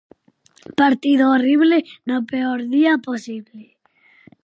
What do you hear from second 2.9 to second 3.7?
posible.